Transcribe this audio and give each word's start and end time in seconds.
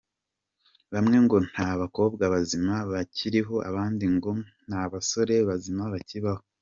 bamwe 0.93 1.17
ngo 1.25 1.37
nta 1.49 1.69
bakobwa 1.81 2.23
bazima 2.33 2.75
bakiriho 2.91 3.55
abandi 3.69 4.05
ngo 4.15 4.31
nta 4.67 4.83
basore 4.91 5.33
bazima 5.49 5.83
bakibaho. 5.93 6.43